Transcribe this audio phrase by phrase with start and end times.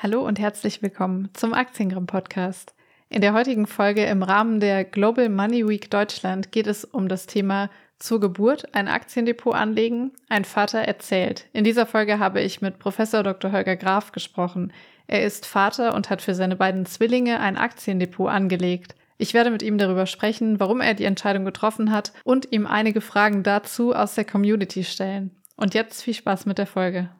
[0.00, 2.72] Hallo und herzlich willkommen zum Aktiengramm Podcast.
[3.08, 7.26] In der heutigen Folge im Rahmen der Global Money Week Deutschland geht es um das
[7.26, 11.46] Thema zur Geburt ein Aktiendepot anlegen, ein Vater erzählt.
[11.52, 13.50] In dieser Folge habe ich mit Professor Dr.
[13.50, 14.72] Holger Graf gesprochen.
[15.08, 18.94] Er ist Vater und hat für seine beiden Zwillinge ein Aktiendepot angelegt.
[19.16, 23.00] Ich werde mit ihm darüber sprechen, warum er die Entscheidung getroffen hat und ihm einige
[23.00, 25.32] Fragen dazu aus der Community stellen.
[25.56, 27.10] Und jetzt viel Spaß mit der Folge.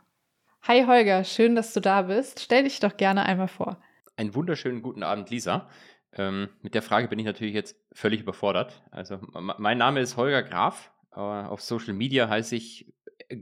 [0.69, 2.41] Hi Holger, schön, dass du da bist.
[2.41, 3.82] Stell dich doch gerne einmal vor.
[4.17, 5.67] Einen wunderschönen guten Abend, Lisa.
[6.13, 8.82] Ähm, mit der Frage bin ich natürlich jetzt völlig überfordert.
[8.91, 10.93] Also, mein Name ist Holger Graf.
[11.13, 12.93] Äh, auf Social Media heiße ich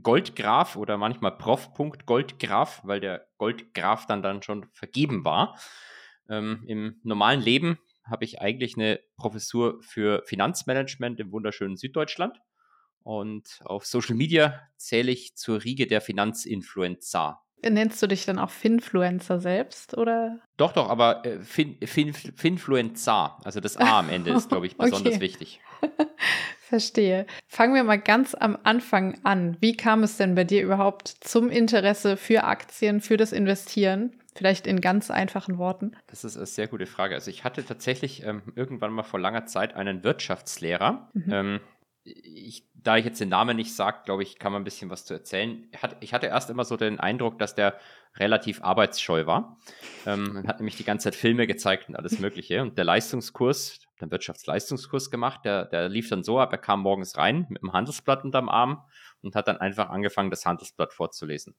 [0.01, 5.59] Goldgraf oder manchmal Prof.Goldgraf, weil der Goldgraf dann, dann schon vergeben war.
[6.29, 12.39] Ähm, Im normalen Leben habe ich eigentlich eine Professur für Finanzmanagement im wunderschönen Süddeutschland.
[13.07, 17.41] Und auf Social Media zähle ich zur Riege der Finanzinfluencer.
[17.63, 20.39] Nennst du dich dann auch Finfluencer selbst, oder?
[20.57, 24.75] Doch, doch, aber äh, fin, fin, Finfluencer, also das A am Ende ist, glaube ich,
[24.75, 25.21] besonders okay.
[25.21, 25.61] wichtig.
[26.59, 27.27] Verstehe.
[27.47, 29.55] Fangen wir mal ganz am Anfang an.
[29.61, 34.19] Wie kam es denn bei dir überhaupt zum Interesse für Aktien, für das Investieren?
[34.35, 35.95] Vielleicht in ganz einfachen Worten.
[36.07, 37.15] Das ist eine sehr gute Frage.
[37.15, 41.09] Also ich hatte tatsächlich ähm, irgendwann mal vor langer Zeit einen Wirtschaftslehrer.
[41.13, 41.31] Mhm.
[41.31, 41.59] Ähm,
[42.07, 45.05] ich, da ich jetzt den Namen nicht sage, glaube ich, kann man ein bisschen was
[45.05, 45.67] zu erzählen.
[45.99, 47.77] Ich hatte erst immer so den Eindruck, dass der
[48.15, 49.57] relativ arbeitsscheu war.
[50.05, 52.61] Ähm, hat nämlich die ganze Zeit Filme gezeigt und alles Mögliche.
[52.61, 57.17] Und der Leistungskurs, der Wirtschaftsleistungskurs gemacht, der, der lief dann so ab, er kam morgens
[57.17, 58.83] rein mit dem Handelsblatt unterm Arm
[59.21, 61.55] und hat dann einfach angefangen, das Handelsblatt vorzulesen.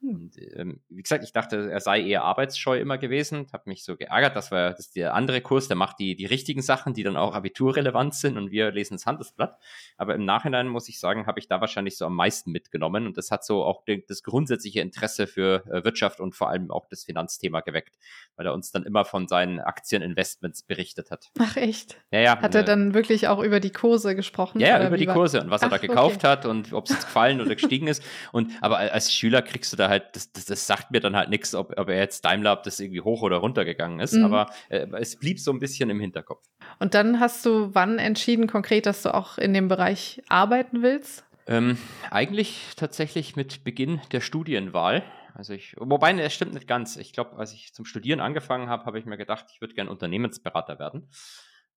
[0.00, 3.96] Und ähm, wie gesagt, ich dachte, er sei eher arbeitsscheu immer gewesen, habe mich so
[3.96, 7.16] geärgert, das war das der andere Kurs, der macht die, die richtigen Sachen, die dann
[7.16, 9.58] auch abiturrelevant sind und wir lesen das Handelsblatt.
[9.96, 13.18] Aber im Nachhinein muss ich sagen, habe ich da wahrscheinlich so am meisten mitgenommen und
[13.18, 16.86] das hat so auch de, das grundsätzliche Interesse für äh, Wirtschaft und vor allem auch
[16.88, 17.96] das Finanzthema geweckt,
[18.36, 21.30] weil er uns dann immer von seinen Aktieninvestments berichtet hat.
[21.40, 22.00] Ach echt?
[22.12, 22.40] Ja, ja.
[22.40, 24.60] Hat er äh, dann wirklich auch über die Kurse gesprochen?
[24.60, 26.28] Ja, über die Kurse und was Ach, er da gekauft okay.
[26.28, 28.04] hat und ob es gefallen oder gestiegen ist.
[28.30, 31.30] Und aber als Schüler kriegst du da halt, das, das, das sagt mir dann halt
[31.30, 34.14] nichts, ob, ob er jetzt Daimler, ob das irgendwie hoch oder runter gegangen ist.
[34.14, 34.24] Mhm.
[34.24, 36.44] Aber äh, es blieb so ein bisschen im Hinterkopf.
[36.78, 41.24] Und dann hast du wann entschieden konkret, dass du auch in dem Bereich arbeiten willst?
[41.46, 41.78] Ähm,
[42.10, 45.02] eigentlich tatsächlich mit Beginn der Studienwahl.
[45.34, 46.96] Also ich, wobei, es stimmt nicht ganz.
[46.96, 49.90] Ich glaube, als ich zum Studieren angefangen habe, habe ich mir gedacht, ich würde gerne
[49.90, 51.08] Unternehmensberater werden.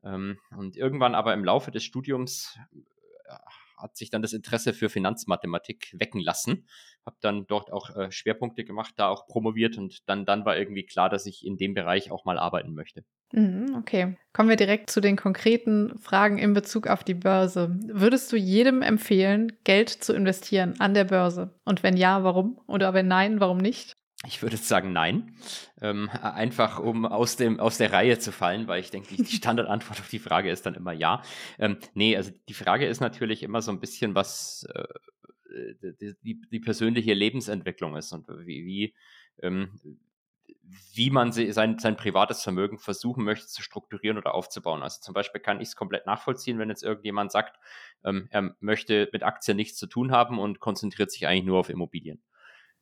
[0.04, 2.58] Ähm, und irgendwann aber im Laufe des Studiums
[3.82, 6.68] hat sich dann das Interesse für Finanzmathematik wecken lassen.
[7.06, 10.86] Habe dann dort auch äh, Schwerpunkte gemacht, da auch promoviert und dann, dann war irgendwie
[10.86, 13.04] klar, dass ich in dem Bereich auch mal arbeiten möchte.
[13.34, 14.18] Mhm, okay.
[14.34, 17.78] Kommen wir direkt zu den konkreten Fragen in Bezug auf die Börse.
[17.88, 21.54] Würdest du jedem empfehlen, Geld zu investieren an der Börse?
[21.66, 22.60] Und wenn ja, warum?
[22.68, 23.96] Oder wenn nein, warum nicht?
[24.28, 25.34] Ich würde sagen nein.
[25.82, 30.00] Ähm, einfach um aus, dem, aus der Reihe zu fallen, weil ich denke, die Standardantwort
[30.00, 31.24] auf die Frage ist dann immer ja.
[31.58, 34.84] Ähm, nee, also die Frage ist natürlich immer so ein bisschen, was äh,
[35.52, 38.94] die, die, die, persönliche Lebensentwicklung ist und wie, wie,
[39.42, 39.80] ähm,
[40.94, 44.84] wie man sein, sein privates Vermögen versuchen möchte zu strukturieren oder aufzubauen.
[44.84, 47.58] Also zum Beispiel kann ich es komplett nachvollziehen, wenn jetzt irgendjemand sagt,
[48.04, 51.70] ähm, er möchte mit Aktien nichts zu tun haben und konzentriert sich eigentlich nur auf
[51.70, 52.22] Immobilien.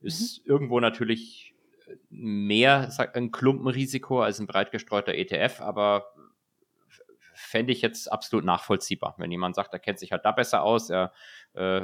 [0.02, 0.52] Ist mhm.
[0.52, 1.56] irgendwo natürlich
[1.88, 6.13] äh, mehr ein Klumpenrisiko als ein breit gestreuter ETF, aber
[7.50, 9.16] fände ich jetzt absolut nachvollziehbar.
[9.18, 11.12] Wenn jemand sagt, er kennt sich halt da besser aus, er
[11.54, 11.82] äh,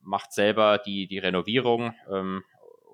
[0.00, 2.42] macht selber die, die Renovierung ähm,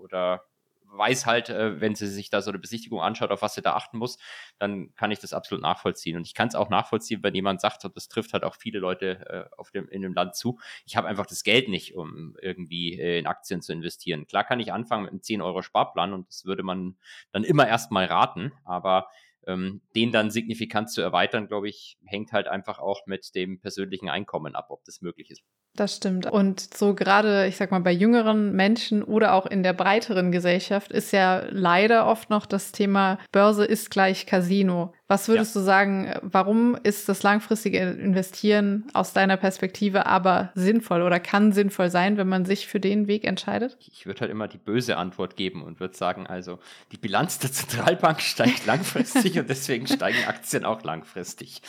[0.02, 0.44] oder
[0.90, 3.74] weiß halt, äh, wenn sie sich da so eine Besichtigung anschaut, auf was sie da
[3.74, 4.18] achten muss,
[4.58, 6.16] dann kann ich das absolut nachvollziehen.
[6.16, 8.78] Und ich kann es auch nachvollziehen, wenn jemand sagt, und das trifft halt auch viele
[8.78, 12.36] Leute äh, auf dem, in dem Land zu, ich habe einfach das Geld nicht, um
[12.40, 14.26] irgendwie äh, in Aktien zu investieren.
[14.26, 16.96] Klar kann ich anfangen mit einem 10 Euro Sparplan und das würde man
[17.32, 19.08] dann immer erstmal raten, aber
[19.48, 24.10] ähm, den dann signifikant zu erweitern, glaube ich, hängt halt einfach auch mit dem persönlichen
[24.10, 25.42] Einkommen ab, ob das möglich ist.
[25.78, 26.26] Das stimmt.
[26.26, 30.90] Und so gerade, ich sag mal, bei jüngeren Menschen oder auch in der breiteren Gesellschaft
[30.90, 34.92] ist ja leider oft noch das Thema Börse ist gleich Casino.
[35.10, 35.60] Was würdest ja.
[35.60, 41.88] du sagen, warum ist das langfristige Investieren aus deiner Perspektive aber sinnvoll oder kann sinnvoll
[41.90, 43.78] sein, wenn man sich für den Weg entscheidet?
[43.80, 46.58] Ich würde halt immer die böse Antwort geben und würde sagen, also
[46.92, 51.62] die Bilanz der Zentralbank steigt langfristig und deswegen steigen Aktien auch langfristig.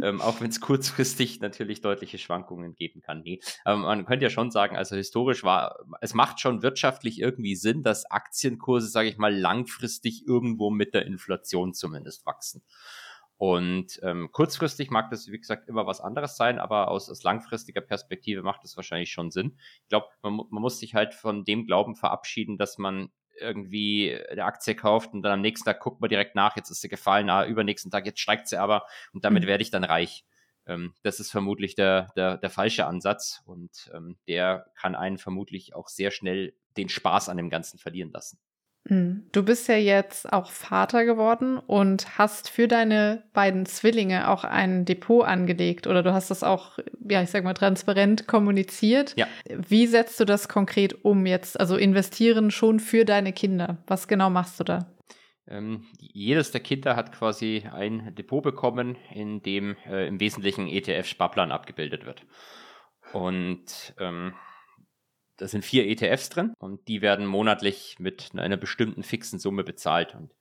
[0.00, 3.22] ähm, auch wenn es kurzfristig natürlich deutliche Schwankungen geben kann.
[3.24, 3.40] Nee.
[3.64, 7.82] Aber man könnte ja schon sagen, also historisch war, es macht schon wirtschaftlich irgendwie Sinn,
[7.82, 12.62] dass Aktienkurse, sage ich mal, langfristig irgendwo mit der Inflation zumindest wachsen.
[13.36, 17.80] Und ähm, kurzfristig mag das, wie gesagt, immer was anderes sein, aber aus, aus langfristiger
[17.80, 19.58] Perspektive macht es wahrscheinlich schon Sinn.
[19.82, 24.44] Ich glaube, man, man muss sich halt von dem Glauben verabschieden, dass man irgendwie eine
[24.44, 27.26] Aktie kauft und dann am nächsten Tag guckt man direkt nach, jetzt ist sie gefallen,
[27.26, 29.48] na, übernächsten Tag, jetzt steigt sie aber und damit mhm.
[29.48, 30.24] werde ich dann reich.
[30.66, 35.74] Ähm, das ist vermutlich der, der, der falsche Ansatz und ähm, der kann einen vermutlich
[35.74, 38.38] auch sehr schnell den Spaß an dem Ganzen verlieren lassen.
[38.88, 39.26] Mhm.
[39.32, 44.84] Du bist ja jetzt auch Vater geworden und hast für deine beiden Zwillinge auch ein
[44.84, 46.78] Depot angelegt oder du hast das auch,
[47.08, 49.14] ja, ich sag mal, transparent kommuniziert.
[49.16, 49.26] Ja.
[49.48, 51.58] Wie setzt du das konkret um jetzt?
[51.58, 53.78] Also investieren schon für deine Kinder.
[53.86, 54.86] Was genau machst du da?
[55.46, 61.52] Ähm, jedes der Kinder hat quasi ein Depot bekommen, in dem äh, im Wesentlichen ETF-Sparplan
[61.52, 62.26] abgebildet wird.
[63.12, 64.34] Und ähm,
[65.36, 70.14] da sind vier ETFs drin und die werden monatlich mit einer bestimmten fixen Summe bezahlt
[70.14, 70.32] und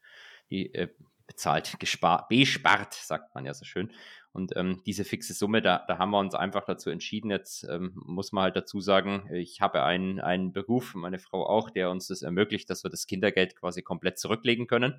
[0.49, 0.89] die äh,
[1.27, 3.91] bezahlt, gespart, bespart, sagt man ja so schön.
[4.33, 7.29] Und ähm, diese fixe Summe, da, da haben wir uns einfach dazu entschieden.
[7.29, 11.69] Jetzt ähm, muss man halt dazu sagen, ich habe einen, einen Beruf, meine Frau auch,
[11.69, 14.93] der uns das ermöglicht, dass wir das Kindergeld quasi komplett zurücklegen können.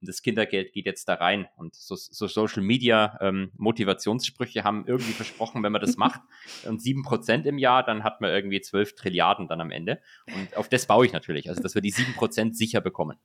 [0.00, 1.46] Und das Kindergeld geht jetzt da rein.
[1.56, 6.20] Und so, so Social Media ähm, Motivationssprüche haben irgendwie versprochen, wenn man das macht
[6.66, 10.00] und sieben Prozent im Jahr, dann hat man irgendwie zwölf Trilliarden dann am Ende.
[10.26, 13.18] Und auf das baue ich natürlich, also dass wir die sieben Prozent sicher bekommen.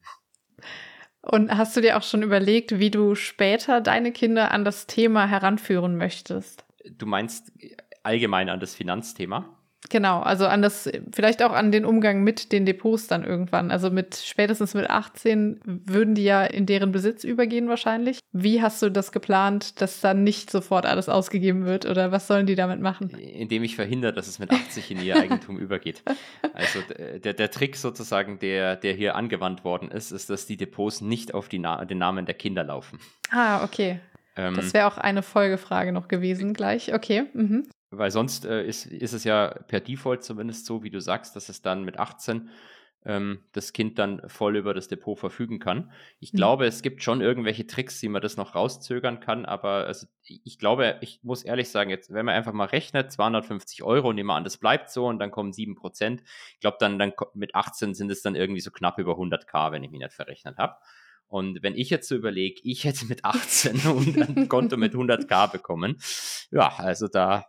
[1.26, 5.28] Und hast du dir auch schon überlegt, wie du später deine Kinder an das Thema
[5.28, 6.64] heranführen möchtest?
[6.98, 7.52] Du meinst
[8.04, 9.50] allgemein an das Finanzthema?
[9.90, 13.72] Genau, also an das, vielleicht auch an den Umgang mit den Depots dann irgendwann.
[13.72, 18.20] Also mit spätestens mit 18 würden die ja in deren Besitz übergehen wahrscheinlich.
[18.32, 22.46] Wie hast du das geplant, dass dann nicht sofort alles ausgegeben wird oder was sollen
[22.46, 23.10] die damit machen?
[23.10, 26.04] Indem ich verhindere, dass es mit 80 in ihr Eigentum übergeht.
[26.54, 26.80] Also
[27.24, 31.34] der, der Trick sozusagen, der, der hier angewandt worden ist, ist, dass die Depots nicht
[31.34, 33.00] auf die Na den Namen der Kinder laufen.
[33.32, 34.00] Ah, okay.
[34.36, 36.94] Ähm, das wäre auch eine Folgefrage noch gewesen gleich.
[36.94, 37.26] Okay.
[37.34, 37.68] Mhm.
[37.98, 41.50] Weil sonst äh, ist, ist es ja per Default zumindest so, wie du sagst, dass
[41.50, 42.50] es dann mit 18
[43.06, 45.92] ähm, das Kind dann voll über das Depot verfügen kann.
[46.20, 46.38] Ich mhm.
[46.38, 50.58] glaube, es gibt schon irgendwelche Tricks, wie man das noch rauszögern kann, aber also, ich
[50.58, 54.36] glaube, ich muss ehrlich sagen, jetzt, wenn man einfach mal rechnet, 250 Euro, nehmen wir
[54.36, 56.24] an, das bleibt so und dann kommen 7 Prozent.
[56.54, 59.84] Ich glaube, dann, dann mit 18 sind es dann irgendwie so knapp über 100k, wenn
[59.84, 60.78] ich mich nicht verrechnet habe.
[61.28, 63.82] Und wenn ich jetzt so überlege, ich hätte mit 18
[64.38, 65.98] ein Konto mit 100k bekommen,
[66.52, 67.46] ja, also da,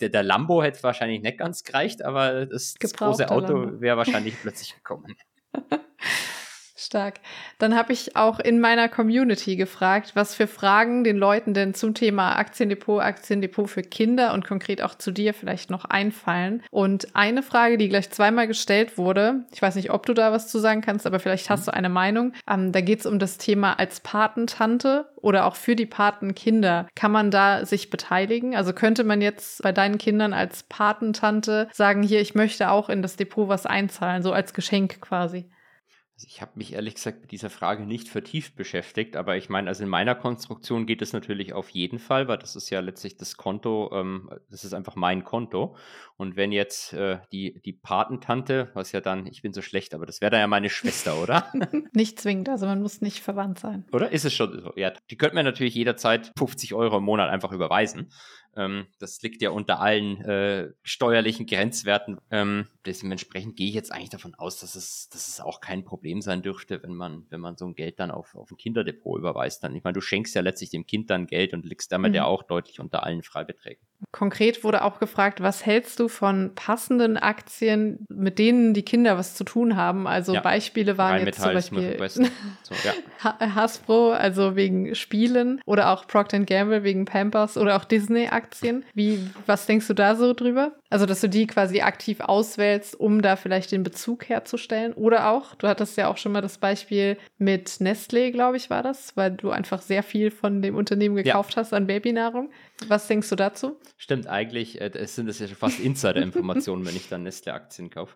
[0.00, 4.34] der, der Lambo hätte wahrscheinlich nicht ganz gereicht, aber das, das große Auto wäre wahrscheinlich
[4.40, 5.16] plötzlich gekommen.
[6.84, 7.20] Stark.
[7.58, 11.94] Dann habe ich auch in meiner Community gefragt, was für Fragen den Leuten denn zum
[11.94, 16.62] Thema Aktiendepot, Aktiendepot für Kinder und konkret auch zu dir vielleicht noch einfallen.
[16.70, 20.48] Und eine Frage, die gleich zweimal gestellt wurde, ich weiß nicht, ob du da was
[20.48, 22.32] zu sagen kannst, aber vielleicht hast du eine Meinung.
[22.48, 26.88] Ähm, da geht es um das Thema als Patentante oder auch für die Patenkinder.
[26.94, 28.56] Kann man da sich beteiligen?
[28.56, 33.02] Also könnte man jetzt bei deinen Kindern als Patentante sagen, hier, ich möchte auch in
[33.02, 35.48] das Depot was einzahlen, so als Geschenk quasi?
[36.14, 39.68] Also ich habe mich ehrlich gesagt mit dieser Frage nicht vertieft beschäftigt, aber ich meine,
[39.68, 43.16] also in meiner Konstruktion geht es natürlich auf jeden Fall, weil das ist ja letztlich
[43.16, 45.74] das Konto, ähm, das ist einfach mein Konto.
[46.16, 50.04] Und wenn jetzt äh, die, die Patentante, was ja dann, ich bin so schlecht, aber
[50.04, 51.50] das wäre dann ja meine Schwester, oder?
[51.92, 53.86] nicht zwingend, also man muss nicht verwandt sein.
[53.92, 54.72] Oder ist es schon so?
[54.76, 58.12] Ja, die könnte mir natürlich jederzeit 50 Euro im Monat einfach überweisen.
[58.56, 62.18] Ähm, das liegt ja unter allen äh, steuerlichen Grenzwerten.
[62.30, 66.20] Ähm, dementsprechend gehe ich jetzt eigentlich davon aus, dass es, dass es auch kein Problem
[66.20, 69.64] sein dürfte, wenn man, wenn man so ein Geld dann auf, auf ein Kinderdepot überweist.
[69.64, 72.16] Dann, ich meine, du schenkst ja letztlich dem Kind dann Geld und liegst damit mhm.
[72.16, 73.82] ja auch deutlich unter allen Freibeträgen.
[74.10, 79.34] Konkret wurde auch gefragt, was hältst du von passenden Aktien, mit denen die Kinder was
[79.34, 80.06] zu tun haben?
[80.06, 80.40] Also ja.
[80.40, 81.96] Beispiele waren jetzt zum Beispiel
[82.62, 83.38] so, ja.
[83.54, 88.41] Hasbro, also wegen Spielen oder auch Procter Gamble wegen Pampers oder auch Disney-Aktien.
[88.94, 90.72] Wie, was denkst du da so drüber?
[90.92, 94.92] Also, dass du die quasi aktiv auswählst, um da vielleicht den Bezug herzustellen.
[94.92, 98.82] Oder auch, du hattest ja auch schon mal das Beispiel mit Nestlé, glaube ich, war
[98.82, 101.56] das, weil du einfach sehr viel von dem Unternehmen gekauft ja.
[101.56, 102.52] hast an Babynahrung.
[102.88, 103.80] Was denkst du dazu?
[103.96, 108.14] Stimmt, eigentlich äh, sind das ja schon fast Insider-Informationen, wenn ich dann Nestle-Aktien kaufe.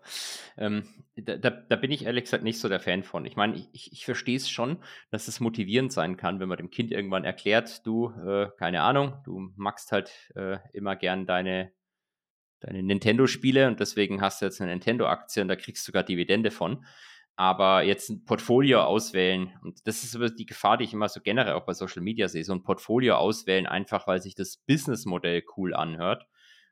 [0.59, 0.83] Ähm,
[1.17, 3.25] da, da, da, bin ich ehrlich gesagt nicht so der Fan von.
[3.25, 4.77] Ich meine, ich, ich, ich verstehe es schon,
[5.11, 9.15] dass es motivierend sein kann, wenn man dem Kind irgendwann erklärt, du, äh, keine Ahnung,
[9.25, 11.73] du magst halt äh, immer gern deine
[12.61, 16.51] deine Nintendo-Spiele und deswegen hast du jetzt eine Nintendo-Aktie und da kriegst du sogar Dividende
[16.51, 16.85] von.
[17.39, 21.21] Aber jetzt ein Portfolio auswählen, und das ist aber die Gefahr, die ich immer so
[21.21, 25.45] generell auch bei Social Media sehe, so ein Portfolio auswählen, einfach weil sich das Businessmodell
[25.57, 26.27] cool anhört.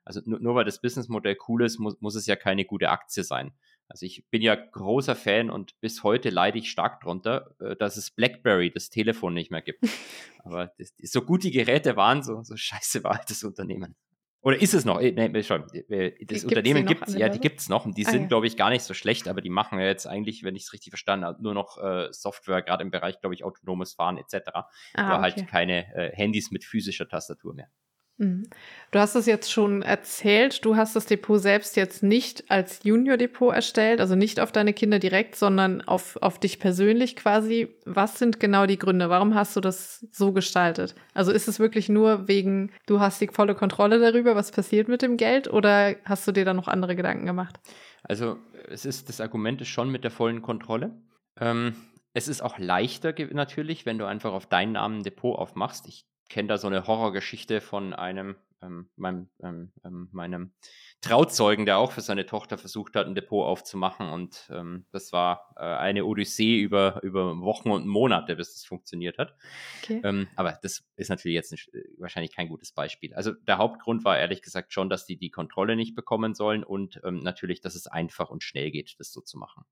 [0.04, 3.24] Also nur, nur weil das Businessmodell cool ist, muss, muss es ja keine gute Aktie
[3.24, 3.52] sein.
[3.88, 7.96] Also ich bin ja großer Fan und bis heute leide ich stark drunter, äh, dass
[7.96, 9.80] es BlackBerry, das Telefon, nicht mehr gibt.
[10.44, 13.96] Aber das, so gut die Geräte waren, so, so scheiße war halt das Unternehmen.
[14.44, 15.00] Oder ist es noch?
[15.00, 15.64] Äh, nee, schon.
[15.72, 17.86] Äh, das gibt's Unternehmen gibt es, ja, die gibt es noch.
[17.86, 18.28] Und die ah, sind, ja.
[18.28, 20.72] glaube ich, gar nicht so schlecht, aber die machen ja jetzt eigentlich, wenn ich es
[20.74, 24.50] richtig verstanden habe, nur noch äh, Software, gerade im Bereich, glaube ich, autonomes Fahren etc.
[24.54, 25.40] Ah, aber halt okay.
[25.42, 27.68] halt keine äh, Handys mit physischer Tastatur mehr.
[28.16, 28.48] Mhm.
[28.92, 33.52] Du hast es jetzt schon erzählt, du hast das Depot selbst jetzt nicht als Junior-Depot
[33.52, 37.74] erstellt, also nicht auf deine Kinder direkt, sondern auf, auf dich persönlich quasi.
[37.84, 39.10] Was sind genau die Gründe?
[39.10, 40.94] Warum hast du das so gestaltet?
[41.12, 45.02] Also ist es wirklich nur wegen, du hast die volle Kontrolle darüber, was passiert mit
[45.02, 47.58] dem Geld oder hast du dir da noch andere Gedanken gemacht?
[48.04, 51.02] Also es ist, das Argument ist schon mit der vollen Kontrolle.
[51.40, 51.74] Ähm,
[52.12, 55.88] es ist auch leichter natürlich, wenn du einfach auf deinen Namen ein Depot aufmachst.
[55.88, 60.52] Ich kenne da so eine Horrorgeschichte von einem, ähm, meinem, ähm, ähm, meinem
[61.00, 64.08] Trauzeugen, der auch für seine Tochter versucht hat, ein Depot aufzumachen.
[64.08, 69.18] Und ähm, das war äh, eine Odyssee über, über Wochen und Monate, bis das funktioniert
[69.18, 69.36] hat.
[69.82, 70.00] Okay.
[70.02, 73.14] Ähm, aber das ist natürlich jetzt nicht, äh, wahrscheinlich kein gutes Beispiel.
[73.14, 77.00] Also der Hauptgrund war ehrlich gesagt schon, dass die die Kontrolle nicht bekommen sollen und
[77.04, 79.64] ähm, natürlich, dass es einfach und schnell geht, das so zu machen.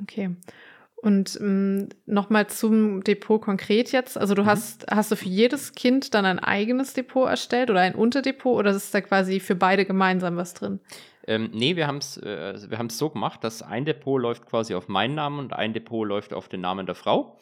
[0.00, 0.34] Okay.
[1.02, 4.16] Und ähm, nochmal zum Depot konkret jetzt.
[4.16, 4.46] Also du mhm.
[4.46, 8.70] hast, hast du für jedes Kind dann ein eigenes Depot erstellt oder ein Unterdepot oder
[8.70, 10.78] ist da quasi für beide gemeinsam was drin?
[11.26, 12.56] Ähm, nee, wir haben es äh,
[12.88, 16.48] so gemacht, dass ein Depot läuft quasi auf meinen Namen und ein Depot läuft auf
[16.48, 17.36] den Namen der Frau.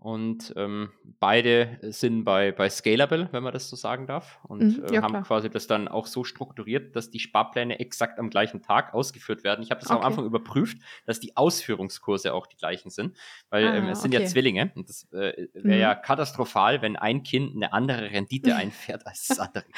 [0.00, 4.84] Und ähm, beide sind bei, bei Scalable, wenn man das so sagen darf, und mhm,
[4.84, 5.24] äh, ja, äh, haben klar.
[5.24, 9.62] quasi das dann auch so strukturiert, dass die Sparpläne exakt am gleichen Tag ausgeführt werden.
[9.62, 10.00] Ich habe das okay.
[10.00, 13.14] am Anfang überprüft, dass die Ausführungskurse auch die gleichen sind,
[13.50, 14.22] weil ah, ähm, es sind okay.
[14.22, 15.70] ja Zwillinge und das äh, wäre mhm.
[15.72, 19.76] ja katastrophal, wenn ein Kind eine andere Rendite einfährt als das andere Kind.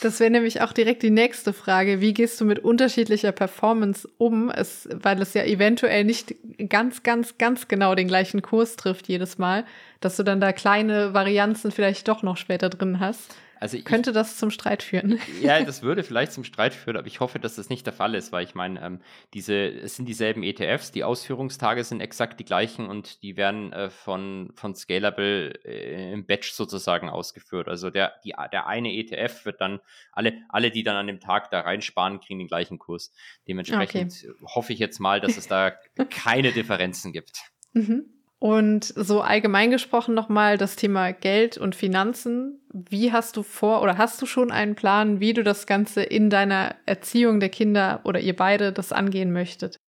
[0.00, 2.00] Das wäre nämlich auch direkt die nächste Frage.
[2.00, 4.50] Wie gehst du mit unterschiedlicher Performance um?
[4.50, 6.34] Es, weil es ja eventuell nicht
[6.68, 9.64] ganz, ganz, ganz genau den gleichen Kurs trifft jedes Mal,
[10.00, 13.34] dass du dann da kleine Varianzen vielleicht doch noch später drin hast.
[13.60, 15.18] Also ich, Könnte das zum Streit führen?
[15.40, 18.14] Ja, das würde vielleicht zum Streit führen, aber ich hoffe, dass das nicht der Fall
[18.14, 19.00] ist, weil ich meine, ähm,
[19.32, 23.90] diese, es sind dieselben ETFs, die Ausführungstage sind exakt die gleichen und die werden äh,
[23.90, 27.68] von, von Scalable äh, im Batch sozusagen ausgeführt.
[27.68, 29.80] Also der, die, der eine ETF wird dann,
[30.12, 33.12] alle, alle, die dann an dem Tag da reinsparen, kriegen den gleichen Kurs.
[33.48, 34.44] Dementsprechend okay.
[34.46, 35.70] hoffe ich jetzt mal, dass es da
[36.10, 37.42] keine Differenzen gibt.
[37.72, 38.13] Mhm.
[38.44, 42.60] Und so allgemein gesprochen nochmal das Thema Geld und Finanzen.
[42.74, 46.28] Wie hast du vor oder hast du schon einen Plan, wie du das Ganze in
[46.28, 49.78] deiner Erziehung der Kinder oder ihr beide das angehen möchtet?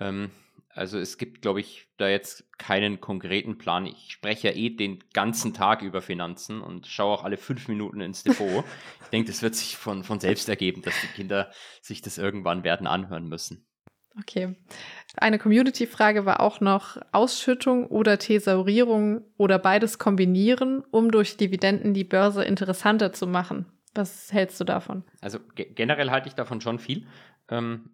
[0.00, 0.30] Ähm,
[0.70, 3.84] also es gibt, glaube ich, da jetzt keinen konkreten Plan.
[3.84, 8.00] Ich spreche ja eh den ganzen Tag über Finanzen und schaue auch alle fünf Minuten
[8.00, 8.64] ins Depot.
[9.02, 12.64] ich denke, das wird sich von, von selbst ergeben, dass die Kinder sich das irgendwann
[12.64, 13.66] werden anhören müssen.
[14.18, 14.54] Okay.
[15.16, 22.04] Eine Community-Frage war auch noch Ausschüttung oder Thesaurierung oder beides kombinieren, um durch Dividenden die
[22.04, 23.66] Börse interessanter zu machen.
[23.94, 25.04] Was hältst du davon?
[25.20, 27.06] Also generell halte ich davon schon viel,
[27.48, 27.90] ähm,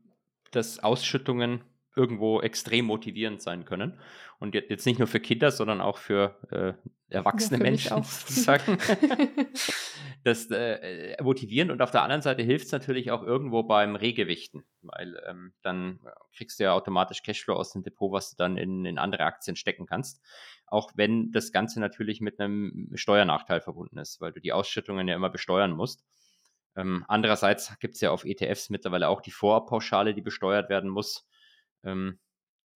[0.51, 1.61] dass Ausschüttungen
[2.01, 4.01] irgendwo extrem motivierend sein können.
[4.39, 6.73] Und jetzt nicht nur für Kinder, sondern auch für äh,
[7.11, 8.79] erwachsene ja, für Menschen sozusagen.
[10.25, 14.65] das äh, motivieren und auf der anderen Seite hilft es natürlich auch irgendwo beim Regewichten,
[14.81, 16.01] weil ähm, dann
[16.35, 19.57] kriegst du ja automatisch Cashflow aus dem Depot, was du dann in, in andere Aktien
[19.57, 20.23] stecken kannst.
[20.67, 25.17] Auch wenn das Ganze natürlich mit einem Steuernachteil verbunden ist, weil du die Ausschüttungen ja
[25.17, 26.03] immer besteuern musst.
[26.77, 31.29] Ähm, andererseits gibt es ja auf ETFs mittlerweile auch die Vorabpauschale, die besteuert werden muss.
[31.85, 32.19] Ähm,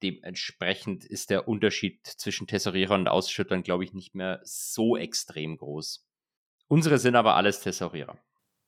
[0.02, 6.06] dementsprechend ist der Unterschied zwischen Tesorierer und Ausschüttern, glaube ich, nicht mehr so extrem groß.
[6.68, 8.18] Unsere sind aber alles Tesorierer.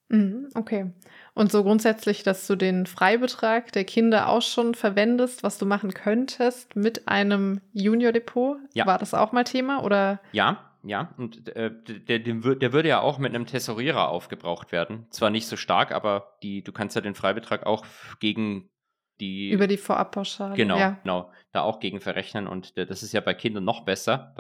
[0.09, 0.93] Mhm, okay.
[1.35, 5.93] Und so grundsätzlich, dass du den Freibetrag der Kinder auch schon verwendest, was du machen
[5.95, 8.59] könntest mit einem Junior-Depot?
[8.75, 8.87] Ja.
[8.87, 10.21] War das auch mal Thema oder?
[10.33, 11.13] Ja, ja.
[11.17, 11.73] Und äh,
[12.07, 15.07] der, der, der, würde ja auch mit einem Tesorierer aufgebraucht werden.
[15.11, 17.85] Zwar nicht so stark, aber die, du kannst ja den Freibetrag auch
[18.21, 18.71] gegen
[19.21, 19.51] die.
[19.51, 20.55] Über die Vorabpauschale.
[20.55, 20.99] Genau, ja.
[21.03, 21.31] genau.
[21.53, 22.47] Da auch gegen verrechnen.
[22.47, 24.35] Und das ist ja bei Kindern noch besser.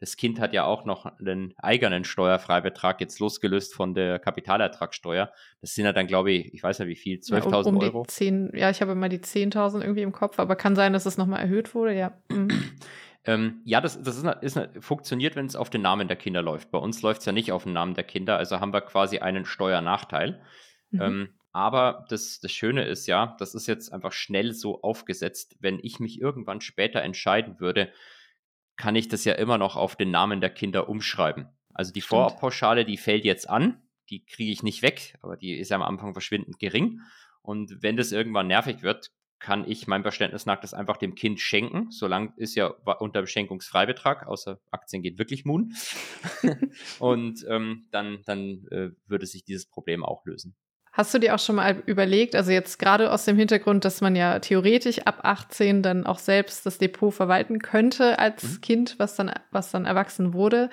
[0.00, 5.30] Das Kind hat ja auch noch einen eigenen Steuerfreibetrag, jetzt losgelöst von der Kapitalertragssteuer.
[5.60, 7.82] Das sind ja dann, glaube ich, ich weiß ja wie viel, 12.000 ja, um, um
[7.82, 8.04] Euro.
[8.04, 11.18] 10, ja, ich habe immer die 10.000 irgendwie im Kopf, aber kann sein, dass es
[11.18, 12.18] nochmal erhöht wurde, ja.
[12.28, 12.48] Mhm.
[13.24, 16.72] Ähm, ja, das, das ist, ist, funktioniert, wenn es auf den Namen der Kinder läuft.
[16.72, 19.18] Bei uns läuft es ja nicht auf den Namen der Kinder, also haben wir quasi
[19.18, 20.40] einen Steuernachteil.
[20.90, 21.00] Mhm.
[21.00, 25.56] Ähm, aber das, das Schöne ist ja, das ist jetzt einfach schnell so aufgesetzt.
[25.60, 27.92] Wenn ich mich irgendwann später entscheiden würde,
[28.76, 31.48] kann ich das ja immer noch auf den Namen der Kinder umschreiben.
[31.74, 35.70] Also die Vorpauschale, die fällt jetzt an, die kriege ich nicht weg, aber die ist
[35.70, 37.00] ja am Anfang verschwindend gering.
[37.42, 41.40] Und wenn das irgendwann nervig wird, kann ich meinem Verständnis nach das einfach dem Kind
[41.40, 41.90] schenken.
[41.90, 45.74] Solange ist ja unter Beschenkungsfreibetrag, außer Aktien geht wirklich Moon.
[47.00, 50.54] und ähm, dann, dann äh, würde sich dieses Problem auch lösen.
[50.92, 54.14] Hast du dir auch schon mal überlegt, also jetzt gerade aus dem Hintergrund, dass man
[54.14, 58.60] ja theoretisch ab 18 dann auch selbst das Depot verwalten könnte als mhm.
[58.60, 60.68] Kind, was dann, was dann erwachsen wurde.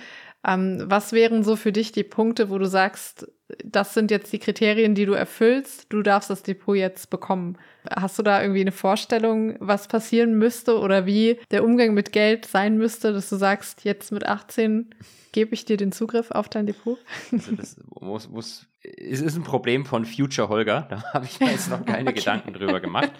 [0.45, 3.31] Ähm, was wären so für dich die Punkte, wo du sagst,
[3.63, 7.57] das sind jetzt die Kriterien, die du erfüllst, du darfst das Depot jetzt bekommen?
[7.89, 12.45] Hast du da irgendwie eine Vorstellung, was passieren müsste oder wie der Umgang mit Geld
[12.45, 14.93] sein müsste, dass du sagst, jetzt mit 18
[15.31, 16.97] gebe ich dir den Zugriff auf dein Depot?
[17.31, 18.67] Also das muss, muss,
[18.99, 22.19] es ist ein Problem von Future Holger, da habe ich mir jetzt noch keine okay.
[22.19, 23.11] Gedanken drüber gemacht.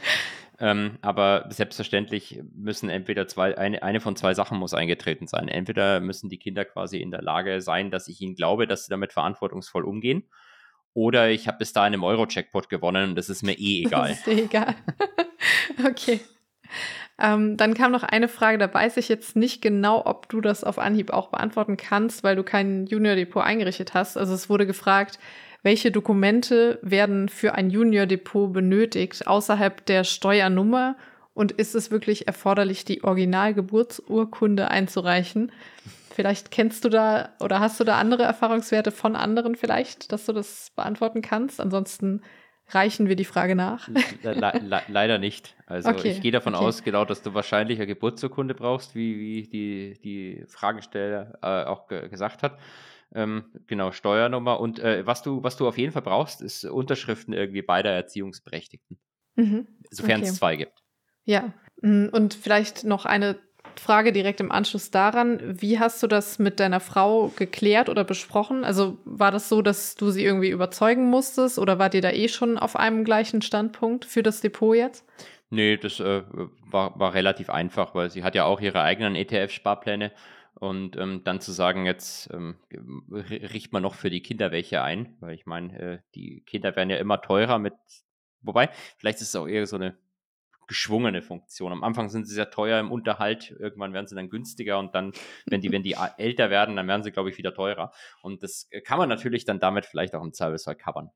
[0.62, 5.48] Ähm, aber selbstverständlich müssen entweder zwei, eine, eine von zwei Sachen muss eingetreten sein.
[5.48, 8.90] Entweder müssen die Kinder quasi in der Lage sein, dass ich ihnen glaube, dass sie
[8.90, 10.24] damit verantwortungsvoll umgehen.
[10.94, 14.10] Oder ich habe bis dahin im Euro-Jackpot gewonnen und das ist mir eh egal.
[14.10, 14.76] Das ist eh egal.
[15.88, 16.20] okay.
[17.18, 20.66] Ähm, dann kam noch eine Frage, da weiß ich jetzt nicht genau, ob du das
[20.66, 24.18] auf Anhieb auch beantworten kannst, weil du kein Junior-Depot eingerichtet hast.
[24.18, 25.20] Also es wurde gefragt,
[25.63, 30.96] welche Dokumente werden für ein Junior-Depot benötigt außerhalb der Steuernummer
[31.34, 35.51] und ist es wirklich erforderlich, die Originalgeburtsurkunde einzureichen?
[36.12, 40.34] Vielleicht kennst du da oder hast du da andere Erfahrungswerte von anderen vielleicht, dass du
[40.34, 41.62] das beantworten kannst?
[41.62, 42.22] Ansonsten
[42.70, 43.88] reichen wir die Frage nach.
[43.88, 45.56] Le le leider nicht.
[45.66, 46.66] Also okay, ich gehe davon okay.
[46.66, 51.88] aus, genau, dass du wahrscheinlich eine Geburtsurkunde brauchst, wie, wie die, die Fragesteller äh, auch
[51.88, 52.58] ge gesagt hat.
[53.13, 54.60] Ähm, genau, Steuernummer.
[54.60, 59.00] Und äh, was, du, was du auf jeden Fall brauchst, ist Unterschriften irgendwie beider Erziehungsberechtigten.
[59.36, 59.68] Mhm.
[59.89, 60.30] Sofern okay.
[60.30, 60.84] es zwei gibt.
[61.25, 61.54] Ja.
[61.82, 63.39] Mm, und vielleicht noch eine
[63.75, 65.39] Frage direkt im Anschluss daran.
[65.42, 68.63] Wie hast du das mit deiner Frau geklärt oder besprochen?
[68.63, 72.28] Also war das so, dass du sie irgendwie überzeugen musstest oder wart ihr da eh
[72.28, 75.06] schon auf einem gleichen Standpunkt für das Depot jetzt?
[75.50, 76.24] Nee, das äh,
[76.70, 80.12] war, war relativ einfach, weil sie hat ja auch ihre eigenen ETF-Sparpläne
[80.60, 85.16] und ähm, dann zu sagen, jetzt ähm, riecht man noch für die Kinder welche ein,
[85.20, 87.74] weil ich meine, äh, die Kinder werden ja immer teurer mit,
[88.42, 89.98] wobei, vielleicht ist es auch eher so eine
[90.68, 91.72] geschwungene Funktion.
[91.72, 95.13] Am Anfang sind sie sehr teuer im Unterhalt, irgendwann werden sie dann günstiger und dann,
[95.48, 97.92] wenn die, wenn die älter werden, dann werden sie, glaube ich, wieder teurer.
[98.22, 101.10] Und das äh, kann man natürlich dann damit vielleicht auch im Zweifelsfall covern.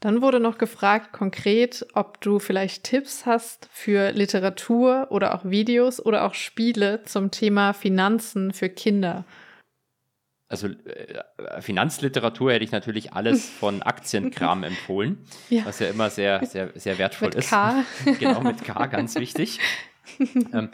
[0.00, 6.04] Dann wurde noch gefragt konkret, ob du vielleicht Tipps hast für Literatur oder auch Videos
[6.04, 9.24] oder auch Spiele zum Thema Finanzen für Kinder.
[10.48, 15.66] Also äh, Finanzliteratur hätte ich natürlich alles von Aktienkram empfohlen, ja.
[15.66, 17.50] was ja immer sehr, sehr, sehr wertvoll mit ist.
[17.50, 17.84] K.
[18.18, 19.58] genau, mit K, ganz wichtig.
[20.52, 20.70] ähm,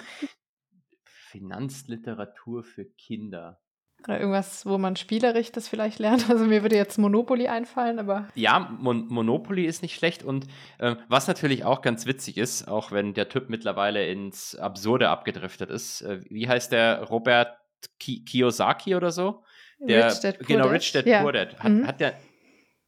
[1.03, 3.61] Finanzliteratur für Kinder.
[4.07, 6.29] Oder irgendwas, wo man spielerisch das vielleicht lernt.
[6.35, 8.29] Also mir würde jetzt Monopoly einfallen, aber.
[8.35, 10.23] Ja, Mon Monopoly ist nicht schlecht.
[10.23, 10.47] Und
[10.79, 15.71] äh, was natürlich auch ganz witzig ist, auch wenn der Typ mittlerweile ins Absurde abgedriftet
[15.71, 17.57] ist, äh, wie heißt der Robert
[17.99, 19.43] Ki Kiyosaki oder so?
[19.79, 21.23] Der, Rich Dad genau, Rich Dad ja.
[21.23, 21.59] Poor Dad.
[21.59, 21.87] Hat, mhm.
[21.87, 22.15] hat der,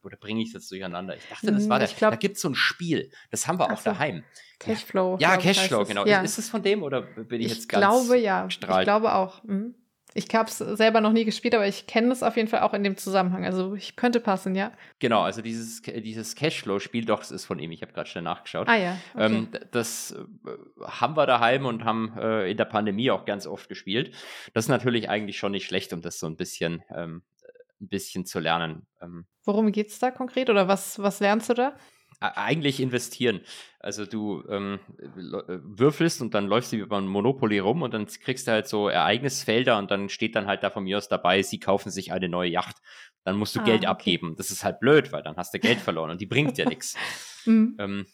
[0.03, 1.15] oder bringe ich jetzt durcheinander?
[1.15, 1.87] Ich dachte, das war der.
[1.87, 3.11] Glaub, da gibt es so ein Spiel.
[3.31, 3.91] Das haben wir auch so.
[3.91, 4.23] daheim.
[4.59, 5.17] Cashflow.
[5.19, 6.05] Ja, Cashflow, genau.
[6.05, 6.21] Ja.
[6.21, 8.47] Ist es von dem oder bin ich, ich jetzt ganz glaube, ja.
[8.47, 9.43] Ich glaube auch.
[9.43, 9.75] Mhm.
[10.17, 12.73] Ich habe es selber noch nie gespielt, aber ich kenne es auf jeden Fall auch
[12.73, 13.45] in dem Zusammenhang.
[13.45, 14.71] Also ich könnte passen, ja.
[14.97, 17.71] Genau, also dieses, dieses Cashflow-Spiel, doch, es ist von ihm.
[17.71, 18.67] Ich habe gerade schnell nachgeschaut.
[18.67, 18.97] Ah ja.
[19.13, 19.25] Okay.
[19.25, 20.51] Ähm, das äh,
[20.87, 24.15] haben wir daheim und haben äh, in der Pandemie auch ganz oft gespielt.
[24.55, 27.21] Das ist natürlich eigentlich schon nicht schlecht, um das so ein bisschen, ähm,
[27.79, 28.87] ein bisschen zu lernen.
[28.99, 31.75] Ähm, Worum geht es da konkret oder was, was lernst du da?
[32.19, 33.41] Eigentlich investieren.
[33.79, 38.07] Also du ähm, äh, würfelst und dann läufst du über ein Monopoly rum und dann
[38.07, 41.43] kriegst du halt so Ereignisfelder und dann steht dann halt da von mir aus dabei,
[41.43, 42.77] sie kaufen sich eine neue Yacht.
[43.23, 43.87] Dann musst du ah, Geld okay.
[43.87, 44.35] abgeben.
[44.35, 46.95] Das ist halt blöd, weil dann hast du Geld verloren und die bringt dir nichts.
[47.47, 47.77] Mhm.
[47.79, 48.05] Ähm,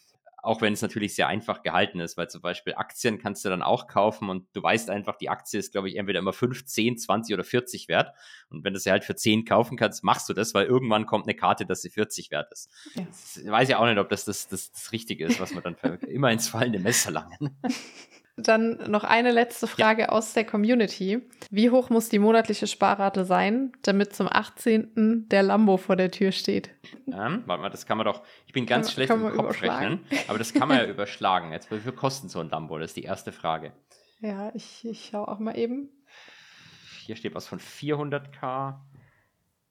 [0.44, 3.62] auch wenn es natürlich sehr einfach gehalten ist, weil zum Beispiel Aktien kannst du dann
[3.62, 6.98] auch kaufen und du weißt einfach, die Aktie ist, glaube ich, entweder immer 5, 10,
[6.98, 8.14] 20 oder 40 wert.
[8.50, 11.26] Und wenn du sie halt für 10 kaufen kannst, machst du das, weil irgendwann kommt
[11.26, 12.70] eine Karte, dass sie 40 wert ist.
[12.94, 13.06] Ja.
[13.42, 15.76] Ich weiß ja auch nicht, ob das das, das, das Richtige ist, was man dann
[16.08, 17.56] immer ins fallende Messer langen.
[18.36, 20.08] Dann noch eine letzte Frage ja.
[20.08, 21.22] aus der Community.
[21.50, 25.28] Wie hoch muss die monatliche Sparrate sein, damit zum 18.
[25.28, 26.70] der Lambo vor der Tür steht?
[27.06, 28.22] Ähm, warte mal, das kann man doch.
[28.46, 31.52] Ich bin ganz kann, schlecht kann im Kopf rechnen, aber das kann man ja überschlagen.
[31.52, 32.76] Jetzt, wie viel kostet so ein Lambo?
[32.78, 33.72] Das ist die erste Frage.
[34.20, 35.90] Ja, ich, ich schaue auch mal eben.
[37.04, 38.74] Hier steht was von 400k.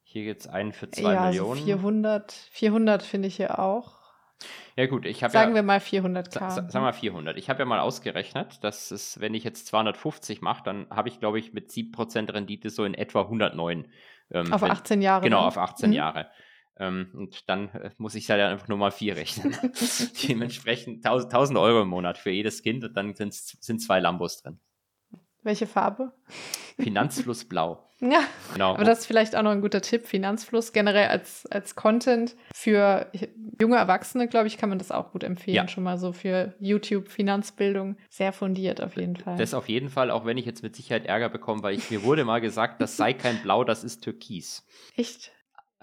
[0.03, 1.51] Hier gibt es einen für 2 ja, Millionen.
[1.53, 4.02] Also 400, 400 finde ich hier auch.
[4.75, 6.31] Ja gut, ich habe Sagen ja, wir mal 400k.
[6.31, 7.37] Sa sagen wir mal 400.
[7.37, 11.19] Ich habe ja mal ausgerechnet, dass es, wenn ich jetzt 250 mache, dann habe ich,
[11.19, 13.87] glaube ich, mit 7% Rendite so in etwa 109.
[14.31, 15.23] Ähm, auf wenn, 18 Jahre.
[15.23, 15.47] Genau, dann?
[15.47, 15.95] auf 18 mhm.
[15.95, 16.29] Jahre.
[16.77, 19.55] Ähm, und dann äh, muss ich ja einfach nur mal 4 rechnen.
[20.27, 24.59] Dementsprechend 1000, 1000 Euro im Monat für jedes Kind und dann sind zwei Lambos drin.
[25.43, 26.11] Welche Farbe?
[26.79, 27.79] Finanzfluss blau.
[28.03, 28.19] Ja,
[28.51, 28.73] genau.
[28.73, 30.05] aber das ist vielleicht auch noch ein guter Tipp.
[30.05, 33.09] Finanzfluss generell als, als Content für
[33.61, 35.55] junge Erwachsene, glaube ich, kann man das auch gut empfehlen.
[35.55, 35.67] Ja.
[35.69, 37.95] Schon mal so für YouTube Finanzbildung.
[38.09, 39.37] Sehr fundiert auf jeden Fall.
[39.37, 42.03] Das auf jeden Fall, auch wenn ich jetzt mit Sicherheit Ärger bekomme, weil ich, mir
[42.03, 44.65] wurde mal gesagt, das sei kein Blau, das ist Türkis.
[44.97, 45.31] Echt?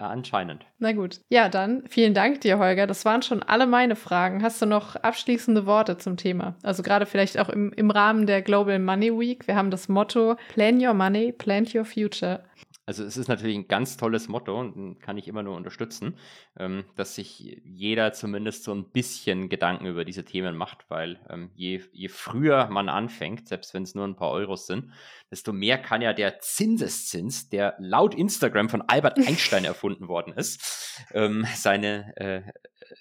[0.09, 0.65] Anscheinend.
[0.79, 1.21] Na gut.
[1.29, 2.87] Ja, dann vielen Dank dir, Holger.
[2.87, 4.43] Das waren schon alle meine Fragen.
[4.43, 6.55] Hast du noch abschließende Worte zum Thema?
[6.63, 9.47] Also gerade vielleicht auch im, im Rahmen der Global Money Week.
[9.47, 12.43] Wir haben das Motto Plan Your Money, Plant Your Future.
[12.87, 16.17] Also es ist natürlich ein ganz tolles Motto und kann ich immer nur unterstützen,
[16.57, 21.51] ähm, dass sich jeder zumindest so ein bisschen Gedanken über diese Themen macht, weil ähm,
[21.53, 24.91] je, je früher man anfängt, selbst wenn es nur ein paar Euros sind,
[25.29, 31.05] desto mehr kann ja der Zinseszins, der laut Instagram von Albert Einstein erfunden worden ist,
[31.13, 32.41] ähm, seine, äh,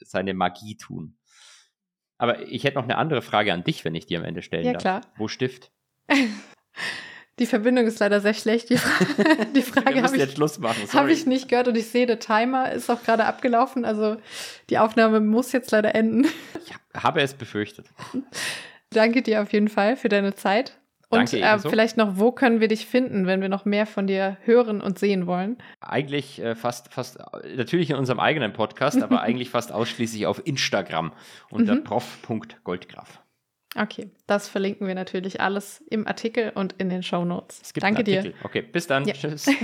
[0.03, 1.17] seine Magie tun.
[2.19, 4.67] Aber ich hätte noch eine andere Frage an dich, wenn ich dir am Ende stellen
[4.67, 4.83] ja, darf.
[4.83, 5.01] Klar.
[5.17, 5.73] Wo Stift?
[7.41, 8.69] Die Verbindung ist leider sehr schlecht.
[8.69, 9.05] Die, Fra
[9.57, 13.03] die Frage habe ich, hab ich nicht gehört und ich sehe, der Timer ist auch
[13.03, 13.87] gerade abgelaufen.
[13.87, 14.19] Also
[14.69, 16.27] die Aufnahme muss jetzt leider enden.
[16.67, 17.87] Ich habe es befürchtet.
[18.91, 20.77] Danke dir auf jeden Fall für deine Zeit.
[21.09, 24.37] Und äh, vielleicht noch, wo können wir dich finden, wenn wir noch mehr von dir
[24.45, 25.57] hören und sehen wollen?
[25.81, 27.19] Eigentlich äh, fast, fast,
[27.57, 31.13] natürlich in unserem eigenen Podcast, aber eigentlich fast ausschließlich auf Instagram
[31.51, 31.85] unter mhm.
[31.85, 33.21] prof.goldgraf.
[33.77, 37.73] Okay, das verlinken wir natürlich alles im Artikel und in den Show Notes.
[37.75, 38.33] Danke dir.
[38.43, 39.05] Okay, bis dann.
[39.05, 39.15] Ja.
[39.15, 39.47] Tschüss.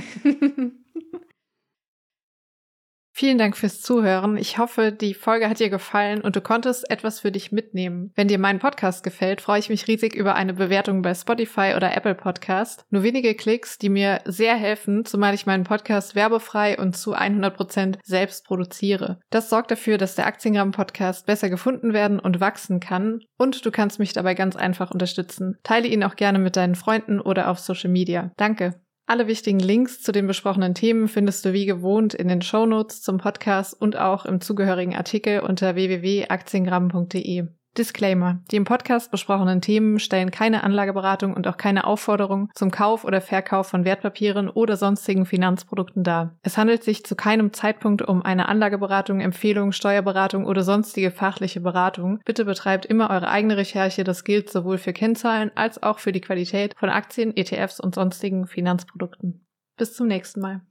[3.19, 4.37] Vielen Dank fürs Zuhören.
[4.37, 8.13] Ich hoffe, die Folge hat dir gefallen und du konntest etwas für dich mitnehmen.
[8.15, 11.97] Wenn dir mein Podcast gefällt, freue ich mich riesig über eine Bewertung bei Spotify oder
[11.97, 12.85] Apple Podcast.
[12.91, 17.57] Nur wenige Klicks, die mir sehr helfen, zumal ich meinen Podcast werbefrei und zu 100
[17.57, 19.19] Prozent selbst produziere.
[19.31, 23.71] Das sorgt dafür, dass der Aktiengramm Podcast besser gefunden werden und wachsen kann und du
[23.71, 25.57] kannst mich dabei ganz einfach unterstützen.
[25.63, 28.33] Teile ihn auch gerne mit deinen Freunden oder auf Social Media.
[28.37, 28.75] Danke.
[29.09, 33.19] Alle wichtigen Links zu den besprochenen Themen findest du wie gewohnt in den Shownotes zum
[33.19, 37.47] Podcast und auch im zugehörigen Artikel unter www.aktiengramm.de.
[37.79, 38.41] Disclaimer.
[38.51, 43.21] Die im Podcast besprochenen Themen stellen keine Anlageberatung und auch keine Aufforderung zum Kauf oder
[43.21, 46.37] Verkauf von Wertpapieren oder sonstigen Finanzprodukten dar.
[46.43, 52.21] Es handelt sich zu keinem Zeitpunkt um eine Anlageberatung, Empfehlung, Steuerberatung oder sonstige fachliche Beratung.
[52.25, 54.05] Bitte betreibt immer eure eigene Recherche.
[54.05, 58.47] Das gilt sowohl für Kennzahlen als auch für die Qualität von Aktien, ETFs und sonstigen
[58.47, 59.47] Finanzprodukten.
[59.77, 60.63] Bis zum nächsten Mal.